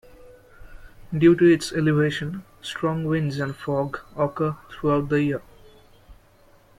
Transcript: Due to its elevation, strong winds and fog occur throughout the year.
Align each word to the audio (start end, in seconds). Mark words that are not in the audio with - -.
Due 1.15 1.35
to 1.35 1.45
its 1.53 1.71
elevation, 1.73 2.43
strong 2.63 3.03
winds 3.05 3.37
and 3.39 3.55
fog 3.55 3.99
occur 4.17 4.57
throughout 4.71 5.09
the 5.09 5.21
year. 5.21 5.43